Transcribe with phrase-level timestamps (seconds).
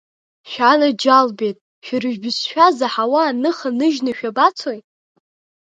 [0.49, 4.79] Шәанаџьалбеит, шәара шәбызшәа заҳауа аныха ныжьны шәабацои?